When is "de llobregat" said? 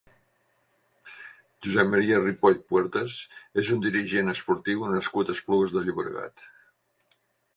5.77-6.49